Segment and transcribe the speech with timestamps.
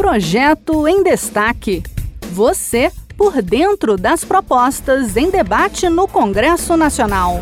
[0.00, 1.82] Projeto em Destaque.
[2.32, 7.34] Você por dentro das propostas em debate no Congresso Nacional.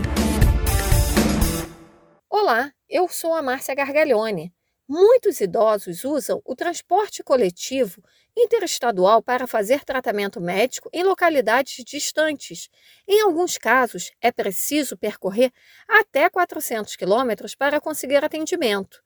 [2.29, 4.53] Olá, eu sou a Márcia Gargalhone.
[4.89, 8.03] Muitos idosos usam o transporte coletivo
[8.37, 12.69] interestadual para fazer tratamento médico em localidades distantes.
[13.07, 15.53] Em alguns casos, é preciso percorrer
[15.87, 19.01] até 400 quilômetros para conseguir atendimento.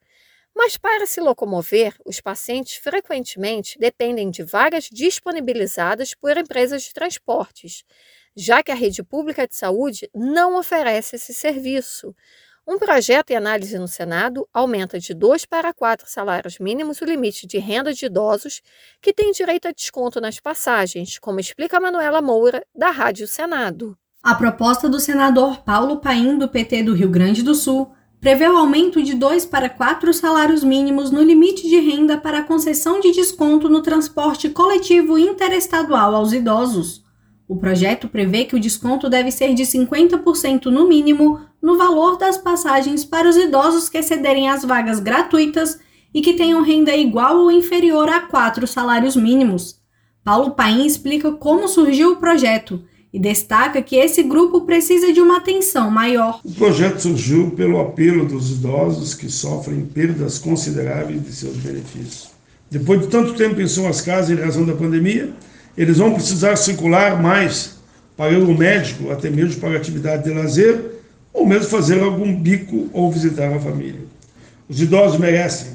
[0.54, 7.84] Mas para se locomover, os pacientes frequentemente dependem de vagas disponibilizadas por empresas de transportes,
[8.36, 12.14] já que a rede pública de saúde não oferece esse serviço.
[12.64, 17.44] Um projeto em análise no Senado aumenta de 2 para 4 salários mínimos o limite
[17.44, 18.62] de renda de idosos
[19.00, 23.98] que têm direito a desconto nas passagens, como explica Manuela Moura, da Rádio Senado.
[24.22, 28.56] A proposta do senador Paulo Paim, do PT do Rio Grande do Sul, prevê o
[28.56, 33.10] aumento de 2 para 4 salários mínimos no limite de renda para a concessão de
[33.10, 37.02] desconto no transporte coletivo interestadual aos idosos.
[37.48, 42.38] O projeto prevê que o desconto deve ser de 50% no mínimo no valor das
[42.38, 45.80] passagens para os idosos que excederem as vagas gratuitas
[46.14, 49.80] e que tenham renda igual ou inferior a quatro salários mínimos.
[50.22, 55.36] Paulo Paim explica como surgiu o projeto e destaca que esse grupo precisa de uma
[55.36, 56.40] atenção maior.
[56.44, 62.30] O projeto surgiu pelo apelo dos idosos que sofrem perdas consideráveis de seus benefícios.
[62.70, 65.30] Depois de tanto tempo em suas casas em razão da pandemia,
[65.76, 67.76] eles vão precisar circular mais
[68.16, 70.92] para o médico, até mesmo para atividade de lazer
[71.34, 74.00] ou mesmo fazer algum bico ou visitar a família.
[74.68, 75.72] Os idosos merecem,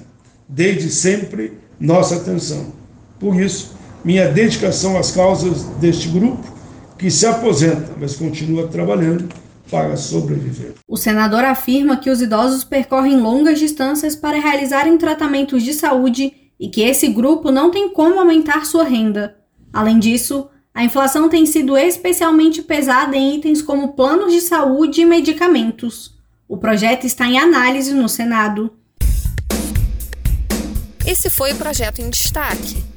[0.48, 2.74] desde sempre, nossa atenção.
[3.20, 6.57] Por isso, minha dedicação às causas deste grupo,
[6.98, 9.30] que se aposenta, mas continua trabalhando
[9.70, 10.74] para sobreviver.
[10.88, 16.70] O senador afirma que os idosos percorrem longas distâncias para realizarem tratamentos de saúde e
[16.70, 19.38] que esse grupo não tem como aumentar sua renda.
[19.72, 25.06] Além disso, a inflação tem sido especialmente pesada em itens como planos de saúde e
[25.06, 26.16] medicamentos.
[26.48, 28.72] O projeto está em análise no Senado.
[31.06, 32.97] Esse foi o projeto em destaque.